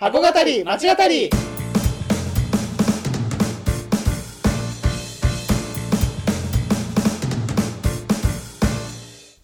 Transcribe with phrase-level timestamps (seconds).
[0.00, 1.28] 箱語り町語り。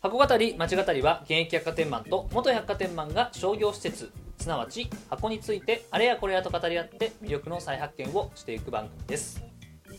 [0.01, 9.54] 箱語り町語りは現役百貨店マンと元百貨店マンが商業施設すなわち箱についてあれやこれやと語り合って魅力の再発見をしていく番組です。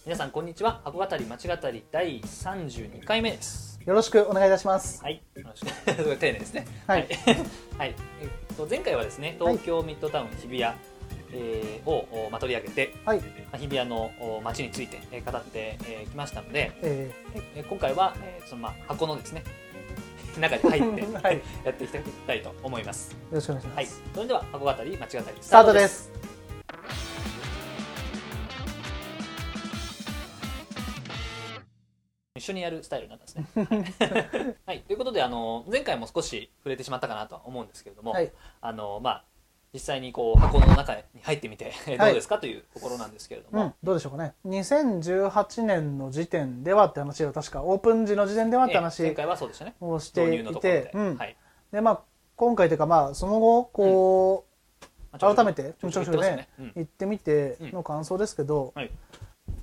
[0.05, 0.81] 皆さんこんにちは。
[0.83, 3.79] 箱語り町語り第32回目です。
[3.83, 5.01] よろしくお願いいたします。
[5.01, 5.23] はい。
[5.33, 5.65] よろしく。
[6.17, 6.67] 丁寧ですね。
[6.85, 7.07] はい。
[7.75, 10.75] はい、 えっと前回はですね東京ミッドタウン日比谷、
[11.33, 13.17] えーをおまあ取り上げて、はい。
[13.17, 17.11] まあ日比谷のお街について、えー語ってき、えーきましたので、え
[17.55, 19.43] えー今回は、えーそのまあ箱のですね
[20.37, 21.35] 中に入ってーはい。
[21.37, 21.93] よやっていき
[22.27, 23.17] たいと思います。
[23.31, 26.24] ろしくお願いします、はい、それでは箱語り間違ったりススタートです
[32.45, 34.57] 緒にやるスタイルになったんですね。
[34.65, 38.31] はい、ということであの前回も少し触れてしまったかなとは思うんですけれども、はい。
[38.61, 39.23] あのまあ
[39.75, 44.33] 実際にこう箱の中に入ってみてえーどうですかというところなんですけれども、うん、どうでしょうかね。
[44.47, 49.75] 2018年の時点ではって話を確かオープン時の時点ではってえー前話回はそうでしたね。
[49.81, 51.17] をしていて、、うん。
[51.17, 51.35] はい。
[51.73, 51.99] でまあ
[52.37, 54.45] 今回というかまあその後こ
[54.81, 56.47] う、まあ改めてちょくちょくちょくちょくね。
[56.75, 58.91] 行ってみてうんの感想ですけど、はい。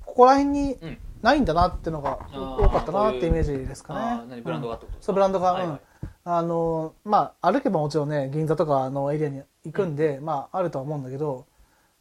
[0.05, 0.97] ここら辺にうん。
[1.23, 4.41] ないんだなっていうのが多かったなってイメージですかね。
[4.41, 5.07] ブランドがってことですか？
[5.07, 5.71] そうブランドが、はいはい。
[5.71, 5.79] うん。
[6.25, 11.47] あのまあ歩けばもちろんね銀座とかのエリアに行くんで、まああるとは思うんだけど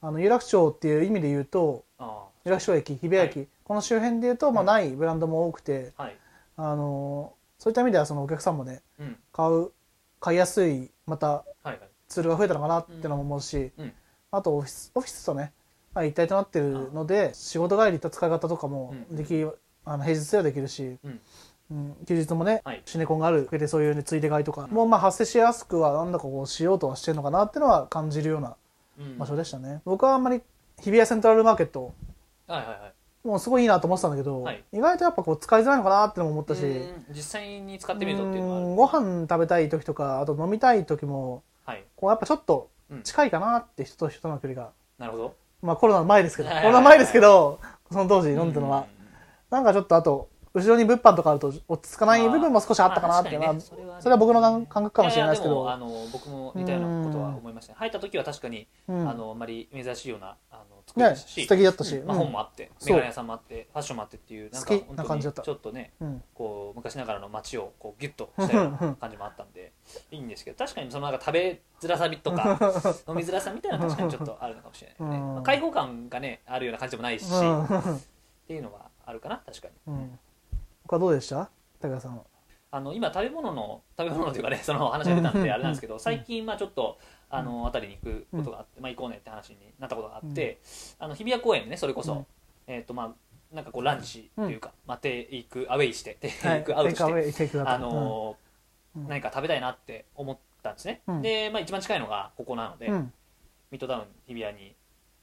[0.01, 6.17] あの有楽町っていう意味で言うとあ有楽町駅日比谷駅、この周辺で言うと、まあ、ないブランドも多くて、ーはい。
[6.57, 9.17] あのそういった意味ではそのお客さんもねうん。
[9.33, 9.71] 買う
[10.21, 11.81] 買いやすいまたはいはい。
[12.09, 13.93] ツールが増えたのかなってのも思うし、うん。
[14.31, 15.53] あとオフィスオフィスとね、
[15.95, 19.45] まあ、一体となってるので仕事帰り行った使い方とかもうんでき、
[19.85, 21.21] あの平日ではできるし、うん。
[21.71, 21.97] うん。
[22.07, 22.83] 休日もね、はい。
[22.85, 24.67] シネコンがある上でそういう、ね、ついで買いとか。
[24.69, 28.57] もまあ発生しやすくはなんだかこうしようとはしてるのかなっていうのは感じるような
[28.99, 29.19] うん。
[29.19, 30.41] 場所でしたね、僕はあんまり
[30.79, 31.95] 日比谷セントラルマーケット。
[32.47, 32.93] はいはいはい。
[33.27, 34.65] もうすごいいいなと思ってたんだけど、はい。
[34.73, 41.85] 意外とやっぱこう使いづらいのかなってのも思ったし、うん実際に使ってみるとっていうのはご飯食べたい時とかあと飲みたい時もはい。
[41.97, 43.03] こうやっぱちょっとうん。
[43.03, 46.63] 近いかなって人と人との距離が、なるほどまあコロナの前ですけど、はい。
[46.63, 49.03] コロナ前ですけどその当時飲んでたのは、うん
[49.53, 53.75] なんかちょっとあと後ろに物販とかあると落ち着かない部分も少しあったかなっていうのは、そ
[54.07, 55.71] れは僕の感感覚かもしれないですけど。
[55.71, 57.75] あの僕も似たようなことは思いました。
[57.75, 59.09] ね入った時は確かに、うん。
[59.09, 62.23] あのあんまり珍しいようなあの作りねでしたし、素敵だったし、まあ、うん。
[62.25, 62.89] 本もあってそう。
[62.91, 65.43] メガネ屋さんもあってファッションもあってっていうなんか本当にな感じだった。
[65.43, 66.23] ちょっとねうん。
[66.35, 69.73] こう昔ながらの街をこうギュッとしたような感じもあったんで
[70.11, 72.59] いいんですけど確かにそのなんか食べづらさとか
[73.09, 75.35] 飲みづらさみたいなのは確かにちょっとあるのかもしれないね、うん。
[75.35, 78.01] まあ、開放感がねあるような感じでもないし、っうん。
[78.47, 79.75] ていうのはあるかな確かに。
[79.95, 80.19] うん。
[80.87, 81.51] 他どうでした？
[81.81, 82.25] 高谷さんは。
[82.75, 86.97] あの今食べ物の食べ物というかねその話が出たんであれなんですけど最近まあちょっと
[87.35, 90.59] あの辺りに行くことがあって、まあ行こうねって話になったことがあって、
[90.99, 92.27] あの日比谷公園でねそれこそ、うん。
[92.67, 96.61] えっ、とまあなんかこうランチというか、まあテイクアウェイしてテはい。
[96.61, 98.37] イクアウトして、あの
[98.95, 101.23] 何か食べたいなって思ったんですね、うん。
[101.23, 103.13] で、まあ、一番近いのがここなので、うん。
[103.71, 104.75] ミッドタウン日比谷に。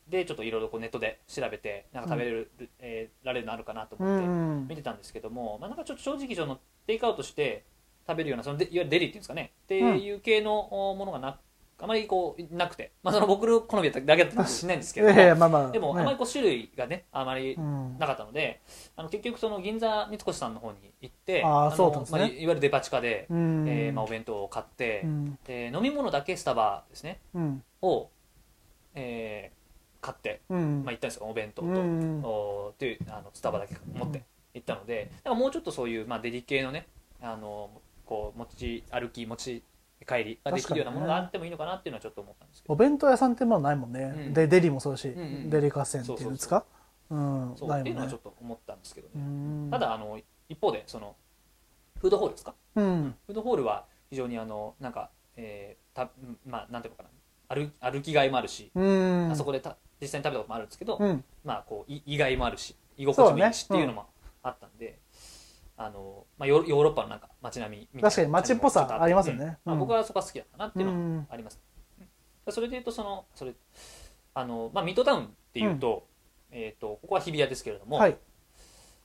[0.10, 4.68] でちょっといろいろこうネットで調べてなんか食べれる、えーられるのあるかなとう思ってん。
[4.68, 7.64] 見てたんですけども、まあ、なんかちょっと正直そのテイクアウトして
[8.08, 9.52] 食べるようなそのでいわゆるデリっていうんですかね。
[9.66, 10.62] っていう系の
[10.92, 11.38] おものがな
[11.82, 15.14] あまりこうなくて、まあ、その僕の好みだけだったかもしれないんですけど。
[15.38, 18.62] まあまあでもあねまりこう種類がねあまりうんなかったので
[18.96, 22.20] あの結局その銀座三越さんの方に行ってあそうだったんですね。
[22.20, 23.66] まあ、いいわゆるデパ地下で、うん。
[23.68, 25.40] えーまあ、お弁当を買って、うん。
[25.46, 27.20] で飲み物だけスタバですね。
[27.34, 27.64] うん。
[27.82, 28.10] を、
[28.96, 29.60] えー
[30.02, 30.84] 買って、うん。
[30.86, 31.26] まあ、行ったんですよ。
[31.26, 34.24] お弁当と、うんおっていうあのスタバだけ持って
[34.54, 35.12] 行ったので。
[35.12, 36.88] だからもうちょっとそういう、まあ、デリ系のね
[37.22, 37.70] あの
[38.06, 39.64] こう持ち歩き持ち
[40.06, 42.74] 帰りができるようなものがあってもいいのかなっていうのはちょっと思ったんですけど。
[42.74, 44.34] お弁当屋さんってものないもんね、うん。
[44.34, 46.66] でデリもそうだし、んうんデリカセンっていうんですか
[47.10, 47.54] うん。
[47.58, 47.80] そう。
[47.80, 49.68] っていうのはちょっと思ったんですけどね、うん。
[49.72, 51.16] ただあの一方でその
[52.00, 52.54] フードホールですか？
[52.76, 53.16] うん。
[53.26, 56.10] フードホールは非常にあのなんか、えーた
[56.46, 57.10] まあなんていうのかな。
[57.50, 59.32] 歩歩きがいもあるし、うん。
[59.32, 61.24] あそこでた実際に食べたこともあるんですけど、うん。
[61.44, 64.06] まあこうい意外もあるし居心地もいいしっていうのも
[64.44, 65.00] あったんで、
[65.82, 69.46] あのまあ、ヨーロッパのなんか街並みみたいな確かに街っぽさありますよね。
[69.46, 69.48] うん。
[69.48, 69.80] まあ、うん。
[69.80, 71.28] 僕はそこが好きだったなっていうのはうん。
[71.32, 71.62] あります、
[72.46, 72.54] うん。
[72.54, 73.54] それでいうとそのそれ
[74.34, 76.06] あの、まあ、ミッドタウンっていうと,、
[76.52, 78.18] えー、とここは日比谷ですけれども、はい。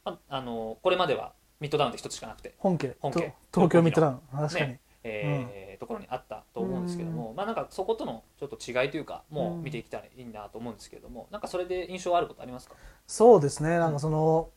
[0.04, 2.96] まあ、あのこれまではミッドタウンって一つしかなくて本家。
[2.98, 3.20] 本家。
[3.52, 4.20] と東京ミッドタウン。
[4.32, 4.80] 確かに、ね。
[5.04, 12.76] えーところにあったと思うんですけども、まあなんかそことのちょっと違いというかもう見ていきたらいいなと思うんですけれども、なんかそれで印象あることありますか？
[13.06, 13.76] そうですね。
[13.76, 14.48] なんかその、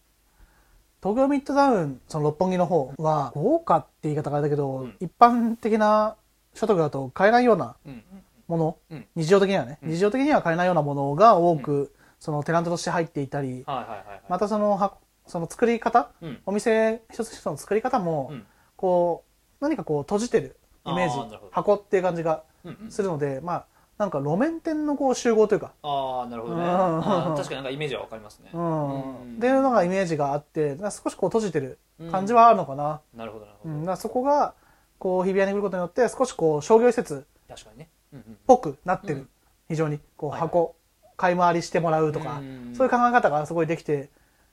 [1.01, 4.95] 東京ミッドタウンその六本木の方は豪華って言い方があれだけど、うん。
[4.99, 6.15] 一般的な
[6.53, 8.03] 所得だと買えないようなうん。
[8.47, 9.05] もの、うん。
[9.15, 9.91] 日常的にはね、うん。
[9.91, 14.93] 日常的には買えないようなものが多く、そのテナントとして入っていたり、またそのは
[15.27, 16.09] その作り方？
[16.21, 16.41] うん。
[16.45, 18.45] お店一つ一つの作り方も、うん。
[18.75, 19.23] こ
[19.59, 22.43] う何かこう閉じてるイメージあー箱っていう感じが
[22.89, 23.65] するので、まあ
[23.97, 26.63] なんか路面店のこう集合というか、ああなるほどね。
[26.63, 28.51] 確かになんかイメージはわかりますね。
[28.53, 28.93] うん。
[28.93, 29.35] うん。
[29.37, 31.79] っていうのがイメージがあって少しこう閉じてる
[32.11, 33.75] 感じはあるのかな、なるほどなるほど。
[33.75, 33.97] うん。
[33.97, 34.53] そこが
[34.99, 37.89] こう日比谷に来ることによって少しこう商業施設っ確かにね。
[38.13, 39.29] うんうんぽくなってる、うん。
[39.69, 40.75] 非常にこう箱、
[41.17, 42.75] 買い回りしてもらうとか、うん。
[42.75, 44.09] そういう考え方がすごいできて、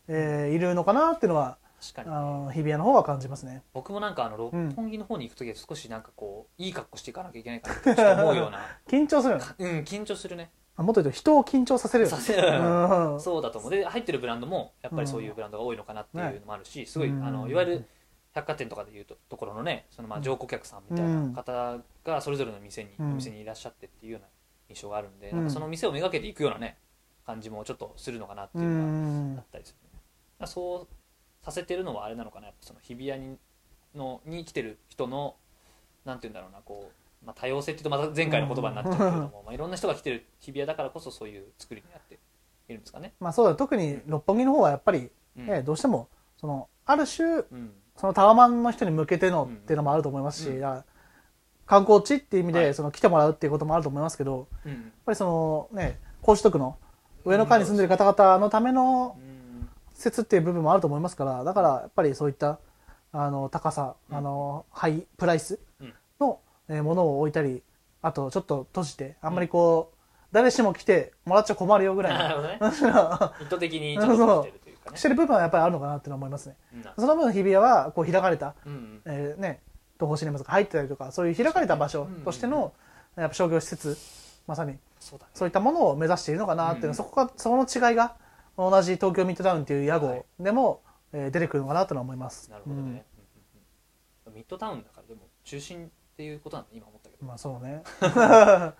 [0.08, 1.58] えーいるのかなっていうのは
[1.92, 3.62] 確かあにの日比谷の方は感じますね。
[3.72, 4.70] 僕もなんかあの六うん。
[4.72, 8.60] 本木の方に行く時は少しなんかこういい格好していかなきゃいけないかな って思うような。
[8.86, 9.34] 緊張する。
[9.58, 10.50] うん緊張するね。
[10.76, 12.16] あもっと言うと人を緊張させるよね。
[12.16, 12.22] さ。
[12.22, 12.48] せる。
[12.48, 13.20] うん。
[13.20, 13.70] そうだと思う。
[13.70, 17.88] で入ってるブランドもやっぱりそういうブランドが多いのかなっていうのもあるしすごいあうんのいわゆる
[18.32, 23.14] 百貨店とかでいうとところのねそのまあ常顧客さんみたいな方がそれぞれの店におうん。
[23.14, 24.26] 店にいらっしゃってっていうような
[24.68, 25.36] 印象があるんでうん。
[25.38, 26.78] なんかその店をめがけていくようなね
[27.24, 28.84] 感じもちょっとするのかなっていううのが
[29.34, 29.38] ん。
[29.38, 29.88] あったりする
[30.40, 30.46] ね。
[30.46, 30.88] そう
[31.44, 32.46] させてるのはあれなのかな？
[32.46, 33.36] やっぱその日比谷に
[33.94, 35.36] のに来てる人の
[36.04, 36.90] なんて言うんだろうなこ
[37.22, 42.18] う、まあ、多様性っていうとまた前回の言葉になっちゃうけれども、まあ、いろんな人が来てる日比谷だからこそそういう作りになって
[42.68, 43.12] いるんですかね。
[43.20, 45.46] まあそうだ特に六本木の方はやっぱり、うん。
[45.46, 47.72] ねどうしてもそのある種うん。
[47.96, 50.84] そのタワマンの人に向けてのっていうのもあると思いますし、うん。
[51.66, 52.64] 観光地っていう意味はい。
[52.66, 56.76] でその来てもらうっていうこともあると思いますけど、やっうんぱりそのね高所得の
[57.24, 59.16] 上の階に住んでる方々のための
[59.94, 62.58] うん施設っていう部分もあると思いますからだからやっぱりそういった
[63.12, 64.16] あの高さ、うん。
[64.16, 65.94] あのハイプライスうん。
[66.20, 67.62] の、えーものを置いたり
[68.02, 69.96] あとちょっと閉じてあんまりこう、
[70.32, 72.58] 誰しも来てもらっちゃ困るよぐらいなのるほどね。
[73.40, 74.96] 意図的にちょっとしてるというかね。
[74.98, 76.56] してる部分はやっぱりあるのかなって思いますね。
[76.74, 76.82] うん。
[76.82, 79.02] なその分日比谷はこう開かれた、うんうん。
[79.06, 79.60] えーね
[79.96, 82.72] 東宝シネマズが入ってたりとかそういう開かれた場所としての、
[83.14, 83.96] やっぱ商業施設
[84.48, 88.16] まさにそういったものを目指しているのかなっていうの、うんそこがそこの違いが
[88.56, 90.18] 同じ東京ミッドタウンっていう屋はい。
[90.18, 92.50] 号でも、えー出てくるのかなとは思います。
[92.50, 92.86] なるほどね、うん。
[92.88, 93.04] うんうん
[94.34, 97.18] ミッドタウンだからでも中心っていうことなんだ今思ったけど。
[97.22, 97.82] うんまあそうね。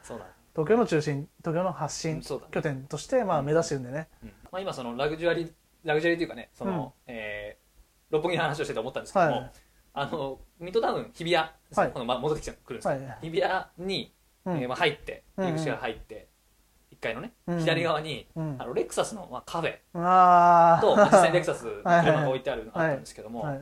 [0.03, 0.31] そうだね。
[0.53, 4.29] 東京の中心東京の発信拠点としてまあ目指してるんでね、うん。
[4.51, 5.53] まあ、今そのラグジュアリー
[5.85, 7.65] ラグジュアリーというかねその、えー
[8.11, 9.53] 六本木の話をしてて思ったんですけども、はい。
[9.95, 11.93] あのミッドタウン日比谷、はい。
[11.93, 13.19] このまあ戻ってきてくるんですけど、はい。
[13.23, 14.59] 日比谷に、うん。
[14.59, 15.45] えーまあ、入ってうん。
[15.45, 16.34] うん入り口から入って、1
[17.05, 17.59] 階のね、うん。
[17.61, 18.57] 左側に、うん。
[18.59, 19.77] あのレクサスの、まあ、カフェ。
[19.95, 21.71] ああと、まあ実際にレクサスの
[22.03, 23.61] 車が置いてあるはいあったんですけども、はい。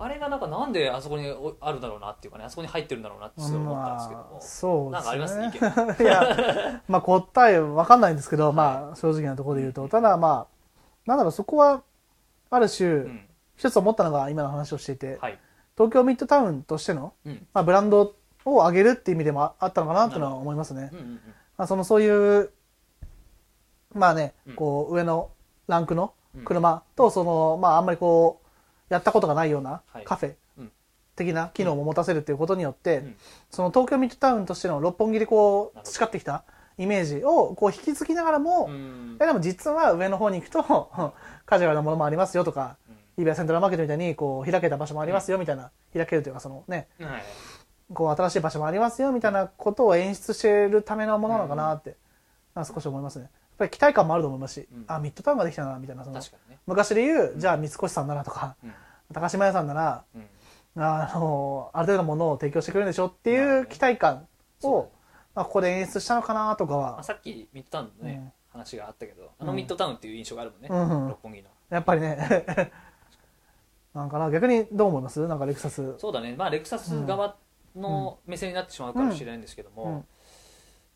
[0.00, 5.38] あれがなんかなんであそこにおあるんだろうなっていうかねあそこに入ってるんだろうなってすごい思ったんですけども、まあそうなんかあります？
[5.38, 5.58] ね意見。
[6.06, 9.88] いやまあ答えわかんないんですけど、まあ正直なところで言うと。
[9.88, 11.82] ただまあなんだろうそこは
[12.50, 13.28] ある種、うん。
[13.56, 15.38] 一つ思ったのが今の話をしていて、はい。
[15.76, 17.46] 東京ミッドタウンとしての、うん。
[17.52, 18.14] まあ、ブランド
[18.44, 20.90] を上げるっていう意味でもああったのかなっていうのは思いますね。
[20.92, 21.20] うんうんうん。
[21.56, 22.08] まあ、そのそうい
[22.40, 22.52] う
[23.94, 24.54] まあね、うん。
[24.54, 25.30] こう上の
[25.66, 26.44] ランクのうん。
[26.44, 28.40] 車とそのまああんまりこ
[28.90, 30.04] うやったことがないようなはい。
[30.04, 30.72] カフェうん。
[31.16, 33.16] 的な機能も持たせるっていうことによって、うん。
[33.50, 36.44] その東京ミッドタウンとしての六本木でこう培ってきた
[36.76, 40.62] イメージをこう引き継ぎながらも、うでも実は上の方に行くと
[41.44, 43.22] カジュアルなものもありますよとか、うん。
[43.22, 47.22] イベアセントラルマーケットみたいにこう開けた場所もありますよみたいな、開けるというかそのねはい。
[47.92, 51.96] こう新しい場所もありますよみたいなことを演出しているためのものなのかなって、
[52.56, 54.84] 少し思いますねぱり期待感もあると思いますし、うん。
[54.86, 56.58] あミッドタウンができたなみたいなそのね。
[56.66, 58.74] 昔で言うじゃあ三越さんならとかうん。
[59.12, 60.26] 高島屋さんならうん。
[60.82, 64.26] あのある程度のものを提供してくれるんでしょっていう期待感
[64.62, 64.88] を、ね。
[65.34, 68.58] まあ、ここで演出したのかなとかまはあ、さっきミッドタウンのね、うん。
[68.60, 71.02] 話があったけどあのミッドタウンっていう印象があるもんね、うん。
[71.04, 71.48] うん六本木の。
[71.70, 72.46] やっぱりね。
[73.94, 75.26] なんかな逆にどう思います？
[75.26, 75.98] なんかレクサス。
[75.98, 76.34] そうだね。
[76.36, 77.34] まあレクサス側
[77.74, 80.06] の目線になってしまうかもしれないんですけども、うん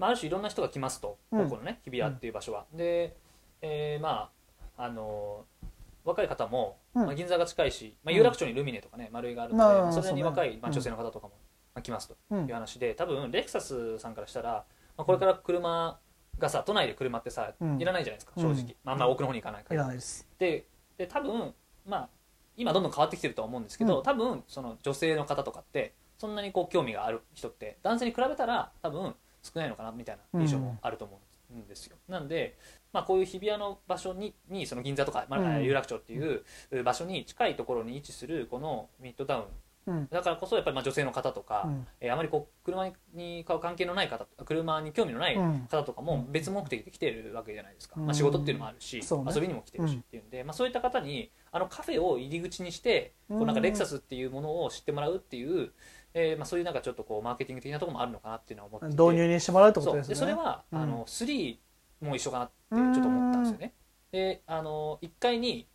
[0.02, 1.44] まあ、ある種いろんな人が来ますと、うん。
[1.44, 3.14] ここのね日比谷っていう場所は、で、
[3.60, 4.30] えーま
[4.76, 5.66] ああのー
[6.04, 7.06] 若い方も、うん。
[7.06, 8.16] まあ、銀座が近いし、まあ、うん。
[8.16, 10.72] 有楽町にルミネとかね丸井があるので、まあまあそれに若い、まあ、うん。
[10.72, 11.34] 女性の方とかも、
[11.72, 12.48] まあ、来ますとうん。
[12.48, 14.64] いう話で多分レクサスさんからしたら、
[14.96, 16.00] まあ、これから車
[16.36, 17.80] がさ都内で車ってさ、うん。
[17.80, 20.26] いらないじゃないですか正直、うんまあ、あんまり奥の方に行かないかいららないです。
[20.40, 20.66] で
[20.98, 21.54] で多分
[21.86, 22.08] まあ
[22.56, 24.02] 今どんどん変わってきてるとは思うんですけど、うん。
[24.02, 31.18] 多分その女性の方とかってそんなにこう興味がある人って男性に比べたら多分少ないのかなみたいな印象もあると思
[31.50, 32.56] うんですよ、なんで、
[32.92, 35.64] まあ、こういう日比谷の場所ににその銀座とか、まあうん。
[35.64, 36.44] 有楽町っていう
[36.84, 39.44] 場所に近いところに位置するこのミッドタウン。
[39.84, 40.08] うん。
[40.10, 41.86] だからこそやっぱりまあ女性の方とか、うん。
[42.00, 45.66] えーあまりこう車に買う関係のない方車に興味のないうん。
[45.70, 48.06] 方とかも別目的で来てるわけじゃないですか、うん。
[48.06, 49.02] まあ、仕事っていうのもあるし、ね。
[49.34, 55.72] 遊びにも来てるしっていうんで、まあ、そういった方にあのカフェを入り口にしてこうなんかレクサスっていうものを知ってもらうっていう、
[56.14, 59.02] えーまあ、そういうなんかちょっとこうマーケティング的なところもあるのかなっていうのは思ってて。
[59.02, 60.14] 導入にしてもらうってことですね。
[60.14, 60.78] でそれは、うん。
[60.78, 61.56] あの3
[62.02, 63.74] も一緒かなってちょっと思ったんですよね。
[64.10, 65.66] であの1階に、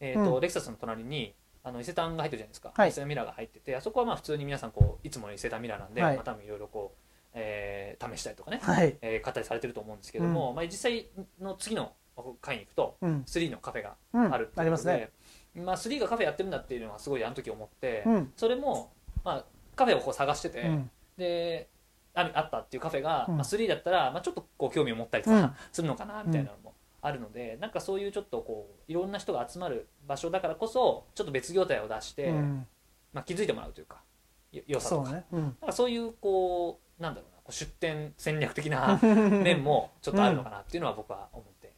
[0.00, 0.40] えーとうん。
[0.40, 1.34] レクサスの隣に
[1.64, 2.90] あの伊勢丹が入ってるじゃないですか、はい。
[2.90, 6.16] 伊勢丹ミラーが入っててあそこはまあ普通に皆さんこういつもの伊勢丹ミラーなんで、はい。
[6.16, 6.98] まあ、多分いろいろこう、
[7.34, 8.96] えー試したりとかね、はい。
[9.00, 11.06] えー買ったりされてると思うんですけども、まあ、実際
[11.40, 11.92] の次の
[12.40, 13.22] 階に行くとうん。
[13.26, 15.10] 3のカフェがうんあるっていうことで、ありますね。
[15.54, 18.32] まあ、3がカフェやってるんだっていうのはすごいあの時思って、うん。
[18.36, 18.92] それも、
[19.24, 19.44] まあ、
[19.76, 20.90] カフェをこう探してて、うん。
[21.16, 21.68] で
[22.14, 23.36] ああったっていうカフェが、うん。
[23.36, 25.40] まあ、3だったら、まあ、ちょっとこう興味を持ったりとうん。
[25.40, 32.66] かするのかなみたいなのもあるので、なんかそういうちょっとこういろんな人が集まる場所だからこそちょっと別業態を出して、うん。
[33.12, 34.02] まあ、気づいてもらうというか
[34.52, 35.06] よ良さとか。
[35.06, 35.24] そうね。
[35.32, 35.42] うん。
[35.42, 41.72] なんかそういうこうなんだろうなこう出店戦略的な 面もちょっとあるのかなっていうのは僕は思って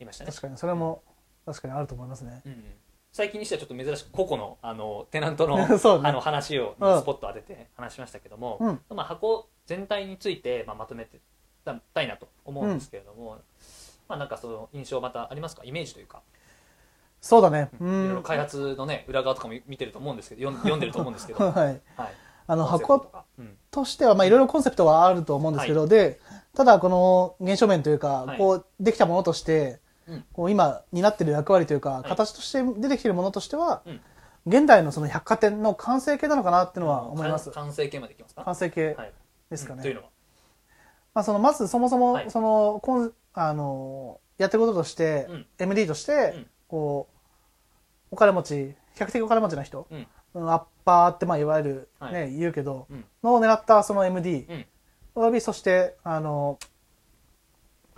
[0.00, 0.30] いましたね。
[0.30, 1.02] 確かにそれも
[1.46, 2.42] 確かにあると思いますね。
[2.44, 2.64] うんうん
[3.12, 7.00] 最近にしてはちょっと珍しく個々のあのテナントの あの話をうん。
[7.00, 8.80] スポット当てて話しましたけども、うん。
[8.88, 11.20] まあ、箱全体について、まあ、まとめて
[11.94, 13.36] たいなと思うんですけれども、
[14.08, 15.62] まあ、なんかその印象またありますか？
[15.64, 16.22] イメージというか、
[17.20, 17.68] そうだね。
[17.80, 21.80] ういろいろん開発のね裏側とかも見てると思うんですけど読んでると思うんですけど、 はい、はい。
[22.46, 23.10] あの箱
[23.70, 26.18] としてはまあいろいろコンセプトはあると思うんですけどで
[26.54, 28.38] ただこの現象面というかはい。
[28.38, 29.81] こうできたものとしてうん
[30.32, 32.08] こう今担ってる役割というかい。
[32.08, 34.00] 形として出てきてるものとしてはうん。
[34.44, 37.52] 現代のその百貨店の完成形なのかなっていうのは思います。
[37.52, 38.42] 完完成形までいきますか？
[38.42, 39.12] 完成形はい、
[39.50, 39.78] ですかね。
[39.78, 39.82] うん。
[39.82, 40.08] というのは？
[41.14, 42.30] まあそのまずそもそもはい。
[42.30, 45.46] そのコンあのやってることとしてうん。
[45.58, 46.46] MD としてうん。
[46.66, 47.08] こ
[48.10, 49.86] うお金持ち比較的お金持ちな人。
[50.34, 52.12] アッパーってまあいわゆるはい。
[52.12, 53.04] ね言うけどうん。
[53.22, 54.66] のを狙ったその MD うん。
[55.14, 56.58] およびそしてあの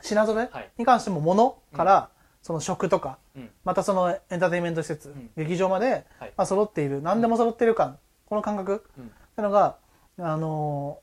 [0.05, 0.71] 品揃えはい。
[0.77, 2.11] に関しても物から
[2.43, 3.51] その食とかうん。
[3.65, 5.31] またそのエンターテインメント施設ん。
[5.37, 6.33] 劇場まではい。
[6.37, 9.05] まあ揃っている何でも揃っている感この感覚うん。
[9.05, 9.77] っていうのが
[10.19, 10.99] あの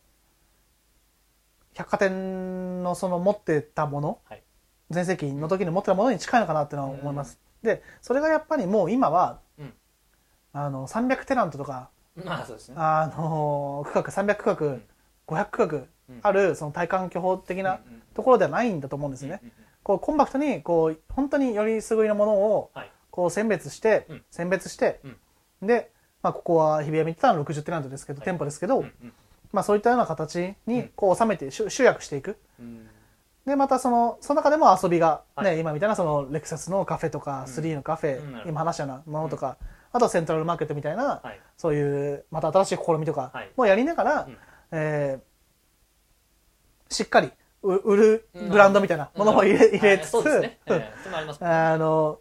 [1.74, 4.44] 百貨店のその持ってたものはい。
[4.92, 7.40] 全盛期の時に持ってたものに近いのかなってのは思います。
[7.64, 9.74] でそれがやっぱりもう今はうん。
[10.54, 12.76] あの300テナントとかまあそうですね。
[12.78, 14.82] あの区画300区画ん
[15.28, 17.80] 500区画あるその体感巨峰的な
[18.14, 19.42] ところではないんだと思うんですよね
[19.84, 22.92] こうコンパクトにこう本当により優れなものをはい。
[23.12, 24.24] こう選別して、うん。
[24.32, 25.68] 選別して、うん。
[25.68, 25.92] で、
[26.24, 28.26] まあ、ここは日比谷見てたら60テナントですけど、はい。
[28.26, 28.86] 店舗ですけど、
[29.52, 32.38] まあ、そういったような形にこう収めて集集約していく。
[32.60, 32.88] うん。
[33.46, 35.60] でまたそのその中でも遊びが、ねはい。
[35.60, 37.54] 今みたいなそのレクサスのカフェとか、うん。
[37.54, 39.58] 3のカフェ、今話したようなものとか、
[39.92, 41.40] あとはセントラルマーケットみたいな、はい。
[41.58, 43.50] そういうまた新しい試みとかはい。
[43.58, 44.38] もやりながら、うん
[44.72, 45.32] えー
[46.94, 47.32] しっかり
[47.64, 50.18] う売るブランドみたいなものも入れ,、入れつつ、
[51.40, 52.20] あの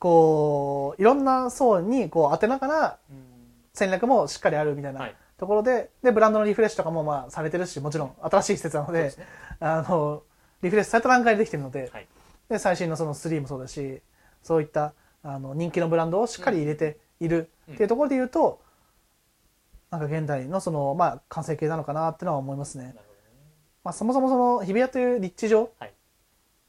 [0.00, 3.30] こういろんな層にこう当てながらうん。
[3.72, 5.14] 戦略もしっかりあるみたいはない。
[5.38, 9.26] ところで,、でブランドのリフレッシュとかもまあされてるしもちろん新しい施設なのでですね。
[9.60, 10.22] あの
[10.62, 12.06] リフレッシュされた段階でできてるので,、はい。
[12.48, 14.02] で最新のその3もそうだし
[14.42, 18.60] そういったあの人気のブランドをしっかり入れているっていうところで言うと、
[19.90, 22.84] なんか現代のその、まあ、完成形なのかなっていうのは思いますね。
[22.84, 22.94] ね。
[23.82, 25.94] まあ、そもそもその日比谷という立地上、はい。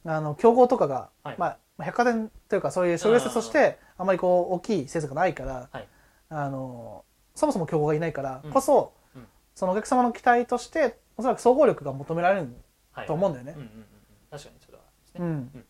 [0.04, 1.36] あの競合とかが、はい。
[1.38, 1.46] ま
[1.78, 5.88] あ、百貨店というかそういう商業施設としてあまりこう大きい施設がないから、はい。
[6.30, 8.50] あのそもそも競合がいないからうん。
[8.50, 9.26] こそ、うん。
[9.54, 12.48] そのお客様の期待としておそらく総合力が求められる、
[12.90, 13.06] はい。
[13.06, 13.52] と思うんだよね。
[13.56, 13.86] うんうんうんうん。
[14.30, 14.88] 確かにそれはね
[15.20, 15.26] うん。
[15.26, 15.64] うん。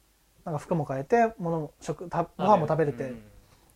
[0.47, 3.23] なんか服も変えて物も食たご飯も食べれて、うんうん。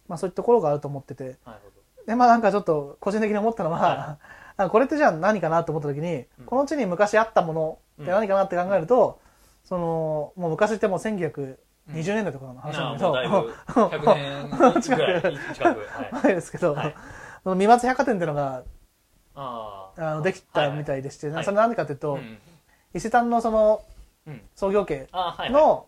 [0.09, 1.37] まあ、そういったところがあると思ってて。
[1.45, 1.76] なるほど
[2.07, 4.19] でまあなんかちょっと個人的に思ったのは、は
[4.57, 6.47] あ これってじゃあ何かなと思った時に、うん。
[6.47, 9.21] この地に昔あったものって何かなって考えると、
[9.65, 13.11] そのもう昔ってもう1920年代とかの話なんだけど、う
[13.91, 15.03] だいぶ100年近く。
[15.91, 16.25] はい。
[16.25, 16.95] 前ですけど、はい。
[17.43, 18.63] その三松百貨店っていうのが
[19.35, 21.45] ああのできたみたいでして、はい。
[21.45, 22.39] それ何でかというと、うん。
[22.95, 23.83] 伊勢丹のその
[24.27, 24.41] うん。
[24.55, 25.09] 創業家
[25.51, 25.87] の、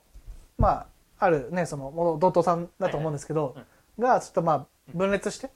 [0.58, 0.86] まあ
[1.20, 3.64] あるねその元道東さんだと思うんですけど、はい
[3.98, 5.50] がちょっとまあ分裂して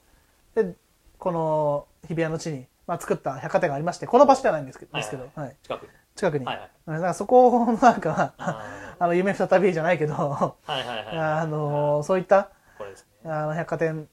[0.54, 0.74] で
[1.18, 5.88] この日比谷の地に、まあ、作った百貨店がありましてこの場所ではないんですけど,、はいですけどはい、近くに。
[6.14, 6.70] 近くに、はいはい。
[6.86, 11.18] だからそこのなんかあ あの夢再びじゃないけどーはいはいはい。
[11.18, 13.30] あのそういったこれですね。
[13.30, 14.08] あの百貨店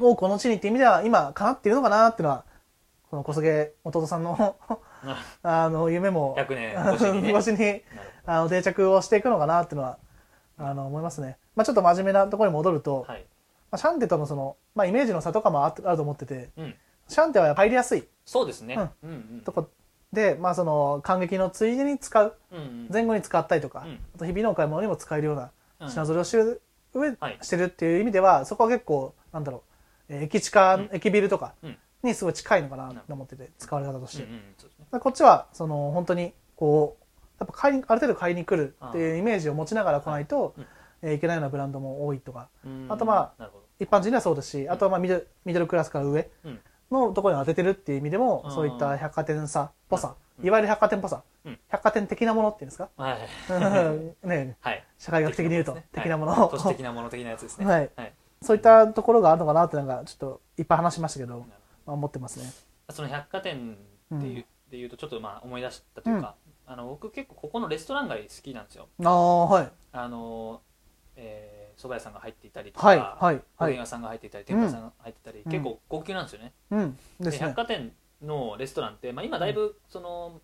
[0.00, 2.44] をこの地にっていう意味では今叶っているのかなっていうのは
[3.10, 4.56] この小菅弟さんの
[5.42, 7.84] あの夢も100年越しにね。
[8.26, 9.98] あの定着をしていくのかなっていうのは
[10.58, 13.20] あの思いますね、まあ、ちょっと真面目なところに戻ると、はい。
[13.20, 13.24] ま
[13.72, 16.74] あ、シャンテとのその、まあ、イメージの差とかもああると思っててうん。
[17.08, 18.04] シャンテは入りやすい。
[18.24, 18.74] そうですね。
[19.02, 19.10] うん。
[19.10, 19.68] うんとこ
[20.12, 22.58] で、まあ、その感激のついでに使ううん。
[22.58, 24.00] うん前後に使ったりとか、うん。
[24.14, 25.90] あと日々のお買い物にも使えるようなうん。
[25.90, 26.62] 品揃えをしてる,、
[26.94, 27.38] 上はい。
[27.42, 29.62] してるっていう意味ではそこは結構なんだろ
[30.08, 30.90] うえー駅地下、うん。
[30.92, 31.76] 駅ビルとかうん。
[32.02, 35.00] にすごい近いのかなと思ってて使われ方として、うんうんね。
[35.00, 37.04] こっちはその本当にこう
[37.40, 40.62] やっぱ買いにある程度買いに来るっていうイメージを持ちながら来ないと、うん。
[40.62, 42.48] えーいけないようなブランドも多いとか。
[42.64, 42.86] うん。
[42.88, 46.60] あとまあ一般人にはそうですし、あとはまあミドルミドルクラスから上うん
[46.90, 48.52] のところに当ててるっていう意味でも、うん。
[48.52, 50.46] そういった百貨店さっぽさ、うん。
[50.46, 51.58] いわゆる百貨店っぽさ、うん。
[51.68, 52.88] 百貨店的なものっていうんですか？
[52.96, 53.18] はい。
[54.26, 54.84] ねはい。
[54.98, 55.84] 社会学的に言うとはい。
[55.92, 56.46] 的なもの。
[56.46, 57.66] を、都市的なもの的なやつですね。
[57.66, 57.90] はい。
[57.96, 58.12] はい。
[58.42, 61.44] そういったところがあるのかなってなんかちょっといっぱい話しましたけど、ま
[61.86, 62.50] あ、思ってますね。
[62.90, 63.76] その百貨店
[64.14, 66.36] っていう、でいうとちょっとまあ思い出したというか、
[66.66, 68.86] あの僕結構ここのレストラン街好きなんですよ。
[69.02, 69.72] ああはい。
[69.92, 70.60] あの
[71.16, 73.74] えー蕎麦屋さんが入っていたりとか、はいはいはい。
[73.74, 75.52] お屋さんが入っていたり天ぷら屋さんが入っていたり、うん。
[75.52, 76.98] 結構高級なんですよね、うん。
[77.20, 77.38] でね。
[77.38, 77.92] 百貨店
[78.22, 80.40] のレストランって、まあ、今だいぶその、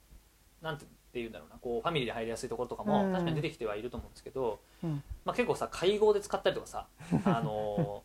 [0.60, 3.12] なんて言うんだろうなこうファミリーで入りやすいところとかもうん。
[3.12, 5.02] 確かに出てきてはいると思うんですけど、うん。
[5.24, 6.86] まあ、結構さ会合で使ったりとかさ
[7.24, 8.02] あの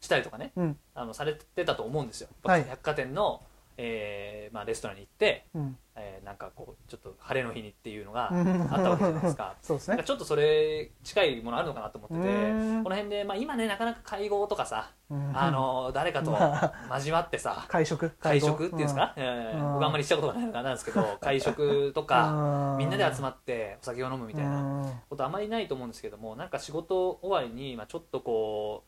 [0.00, 0.78] したりとかねうん。
[0.94, 2.64] あのされてたと思うんですよ、はい。
[2.64, 3.40] 百貨店の、
[3.78, 5.76] えーまあ、レストランに行って、うん。
[5.98, 8.62] えーなんかこうちょっと晴れの日にっていうのがうん。
[8.62, 9.54] あったわけじゃないですか。
[9.62, 10.02] そうですね。
[10.04, 12.84] ちょっとそれ近いものあるのかなと思っててうん。
[12.84, 15.32] この辺で、まあ、今ねなかなか会合とかさ、うん。
[15.38, 18.10] あの誰かと ま交わってさ会食？
[18.18, 19.72] 会合食っていうんですか、えーうん。
[19.74, 28.84] 僕あんまりしたことがないからなんですけど 会食とかみんなで集まってお酒を飲むみたいななことあまりないと思うんですけどもなんか仕事終わりに、まあ、ちょっとこ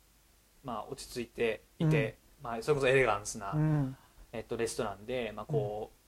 [0.64, 3.96] う、まあ、落ち着いていて、まあ、それこそエレガンスな、うん
[4.32, 5.98] えっと、レストランで、まあこう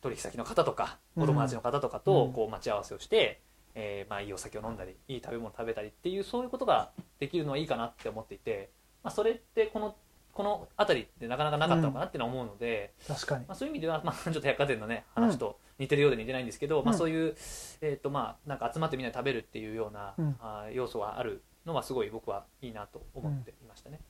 [0.00, 1.22] 取引先の方とかうん。
[1.24, 2.32] お友達の方とかとうん。
[2.32, 3.40] こう待ち合わせをして、
[3.74, 8.70] えーまあ、いいお酒を飲んだりいい食べ物を食べたりっていうそういうことができるのはいいかなって思っていて、
[9.02, 9.96] まあ、それってこの
[10.32, 13.44] この辺りってなかなかなかったのかなっていうのは思うので、確かに。
[13.46, 17.34] まあ、そういう意味では、まあ、 ちょっと百貨店のね話と似てるようで似てないんですけど、まあ、うんそういう、
[17.82, 20.36] えーとまあ、なんか集まってみんなで食べるっていうような、うん。
[20.40, 24.00] あー要素はあるのはすごい僕はいいなと思っていましたね。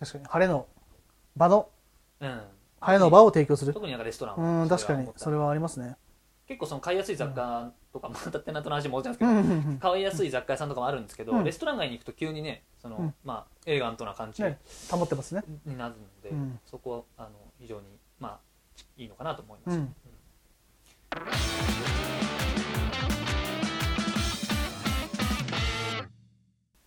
[0.00, 0.24] 確かに。
[0.24, 0.66] 晴れの
[1.36, 1.68] 場の
[2.20, 2.42] うん
[2.80, 3.72] うん晴れの場を提供する。
[3.72, 5.08] 特になんかレストランうんは確かに。
[5.16, 5.96] それはありますね。
[6.46, 11.44] 結構その買いやすい雑貨とか、またテナントの話も戻っちうゃうんですけど、んうん買いやすい雑貨屋さんとかもあるんですけど、うん。
[11.44, 13.14] レストラン街に行くと急にねその、うん。
[13.24, 14.58] まあ、エレガントな感じね
[14.90, 15.42] 保ってますね。
[15.64, 16.60] になるので、うん。
[16.66, 17.86] そこはあの非常に、
[18.20, 18.38] まあ、
[18.96, 19.96] いいのかなと思います、うん。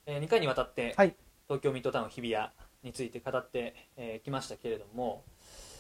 [0.06, 1.16] えー、2回にわたって、はい。
[1.48, 2.48] 東京ミッドタウン日比谷
[2.84, 5.24] について語ってき、えーきましたけれども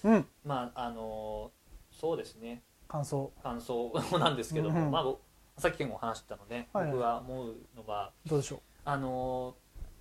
[0.03, 0.25] うん。
[0.45, 1.59] まああのー
[1.99, 2.63] そうですね。
[2.87, 3.31] 感想。
[3.43, 4.91] 感想 なんですけども、うんうん。
[4.91, 5.19] まあ、ぼ
[5.57, 6.91] さっきも話したので、はいはい。
[6.91, 9.55] 僕は思うのはどうでしょあの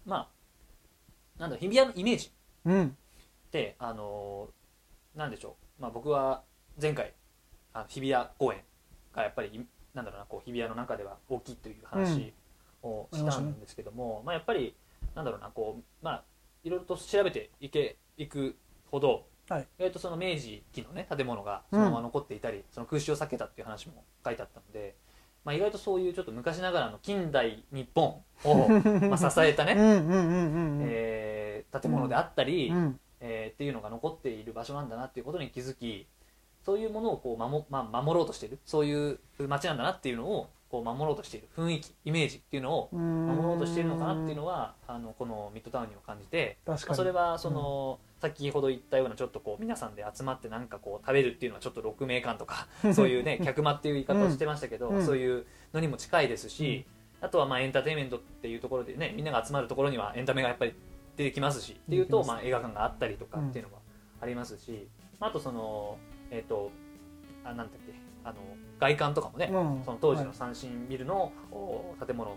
[0.06, 2.32] ーまあなんだ日比谷のイメージ
[2.64, 2.86] ううん。
[2.88, 6.44] ってあのーなんでしょう、まあ、僕は
[6.80, 7.12] 前回
[7.72, 8.62] あの日比谷公園
[9.12, 12.32] がやっぱりなんだろうなこう日比谷の中では大きいという話
[12.82, 14.76] をしたんですけども、まあ、やっぱり
[15.14, 16.24] なんだろうなこうまあ
[16.62, 18.56] いろいろと調べていけいく
[18.90, 19.66] ほど、はい。
[19.78, 24.94] 意外とその明治期のね建物がそのまま残っていたり、その空襲を避けたっていう話も書いてあったので、
[25.44, 28.68] まあ、意外とそういうちょっと昔ながらの近代日本を
[29.08, 29.74] まあ支えたね、
[31.80, 33.00] 建物であったり、うん。
[33.20, 36.06] えーっていうのが残っている場所なんだなっていうことに気づき
[36.64, 46.88] そういうものをこう守,、まあ、守ろうとしているそういう街なんだなっていうのをこう守ろうとしている雰囲気イメージっていうのを守ろうとしているのかなっていうのはあのこのミッドタウンにも感じて、確かに。
[46.88, 55.06] まあ、それはその、先ほど言ったようなちょっとこう皆さんで集まってなんかこう食べるっていうのはちょっと鹿鳴館とか そういうね客間っていう言い方をしてましたけど、うん。
[55.06, 56.84] そういうのにも近いですし、
[57.20, 60.74] あとはまあエンターテインメントっていうところでねみんなが集まるところにはエンタメがやっぱり
[61.16, 63.78] 出てきますしっていうと、まあ、映画館があったりとかっていうのも
[64.20, 65.98] ありますし、まああとその
[66.30, 66.70] えっ、と
[67.44, 67.92] あなんだっけ
[68.28, 68.38] あの
[68.78, 69.82] 外観とかもね、うん。
[69.84, 72.34] その当時のはい三振ビルの、お建物っ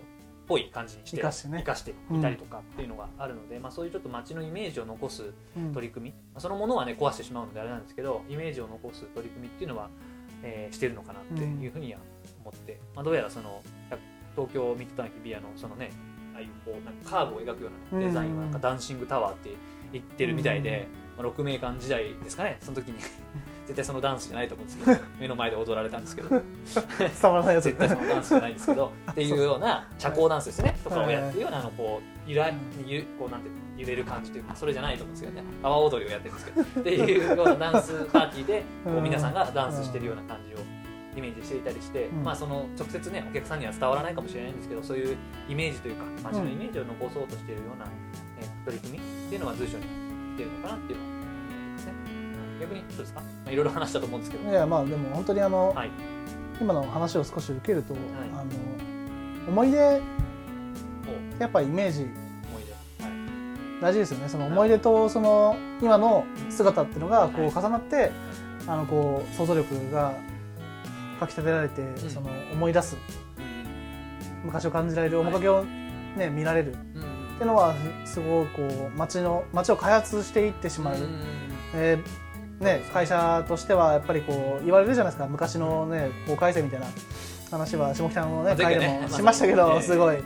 [0.48, 1.60] ぽい感じにして生かしてね。
[1.60, 5.74] 生かしていたりとかっていうのがあるので、まあ、そういうちょっと街のイメージを残すうん。
[5.74, 9.90] 取り組み、まあそのものはね壊してしまうのであれなんですけどイメージを残す取り組みっていうのは、
[10.44, 12.00] えーしてるのかなっていうふうには
[12.44, 13.62] 思って、まあ、どうやらその
[14.36, 15.92] 東京ミッドタウン日比谷のそのね
[16.34, 19.52] ああいうこうなんかカーブを描くようなデザインはなんかダンシングタワーって
[19.92, 22.96] 言ってるみたいで、まあ、6名間時代ですかねその時に
[23.66, 26.30] 絶対そのダンスじゃないと思うんですけど 目の前で踊られたんですけど。
[27.00, 27.66] 伝わらないやつ。
[27.66, 30.78] 絶対そのダンスじゃないんですけど っていうような社交ダンスですね。
[30.84, 32.52] とかをやってるようなあのこうゆら
[32.86, 35.48] ゆこうなんて揺れる感じというかそれじゃないと思うんですけどね。
[35.64, 36.62] 阿波踊りをやってるんですけど。
[36.62, 40.58] っていうようなダンスパーティーでこう皆さんがダンスしてるような感じを
[41.18, 42.24] イメージしていたりして、うん。
[42.24, 45.18] まあその直接ねお客さんには伝わらないかもしれないんですけどそういう
[45.50, 47.86] イメージというか街のイメージを残そうとしているような、
[48.40, 49.84] えー取り組みっていうのは随所に
[50.36, 51.21] 来てるのかなっていうのは。
[52.62, 55.92] 逆にどうですか、まあ、いろいろ話したと思うんですけど、いやまあでも本当にあの、はい。
[56.62, 58.46] 今の話を少し受けると、あの
[59.48, 61.42] 思い出お。
[61.42, 62.08] やっぱイメージ
[63.82, 64.30] 大事ですよね。
[64.30, 67.52] その思い出とその今の姿っていうのがこうはい。
[67.52, 68.12] 重なって、
[68.68, 70.14] あのこう想像力が
[71.20, 71.98] かき立てられて、ん。
[72.10, 72.96] その思い出す
[74.46, 75.66] 昔を感じられる面影を、
[76.16, 77.04] ね見られるっうん。
[77.04, 77.74] うんていうのは
[78.06, 80.98] すごくこう街の街を開発していってしまう、
[81.74, 82.31] えー
[82.62, 85.28] ね、会社としてはやっぱりこう言われるじゃないですか。
[85.28, 86.88] 昔のね法改正みたいな
[87.50, 90.18] 話は下北のね会でもしましたけど、すごい。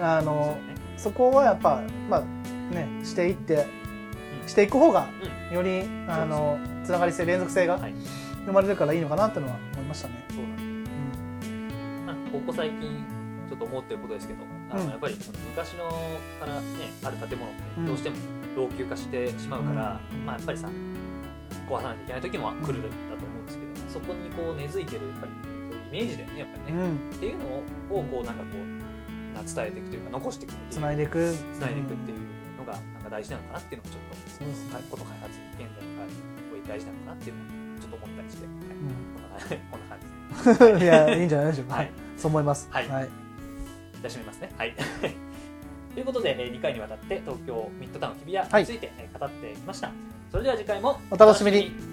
[0.00, 0.58] あの
[0.96, 3.66] そこはやっぱまあねしていって
[4.46, 5.08] していく方が
[5.52, 7.94] よりあのつながり性連続性がはい。
[8.46, 10.24] 生まれるからいいのかなっていうのは思いましたね。
[12.32, 13.04] ここ最近
[13.48, 15.88] ちょっと思ってることですけどあの、うんやっぱりその昔の
[16.40, 16.66] からね
[17.04, 17.86] ある建物ってうん。
[17.86, 18.16] どうしても
[18.56, 20.24] 老朽化してしまうから、うん。
[20.24, 20.70] まあやっぱりさ
[21.68, 32.18] 壊さないといけない時も来るんだと思うんですけど、そこにこう根付いてるやっぱりそういうイメージだよねやっぱりね、うん、っていうのをこうなんかこうな伝えていくというか残していくっていうつないでいくつないでいくっていう
[32.58, 39.60] のがなんか大事なのかなっていうのもちょっとそうですねはいこと開発現在の開発大事なのかなっていうのもちょっと思ったりして、はい。
[39.70, 40.06] こんな感じ
[40.44, 41.66] こんな感じいやいいんじゃないでしょう。
[41.66, 41.90] か、はい。
[42.16, 42.68] そう思います。
[42.70, 42.88] はい。
[42.88, 43.04] はい。
[43.04, 43.10] じゃ
[44.04, 44.52] あ締めますね。
[44.56, 44.74] はい。
[45.94, 49.90] ということで、えー2回にわたって東京ミッドタウン日比谷はいについて、えー語ってきました。
[50.30, 51.87] それでは次回もお楽しみに。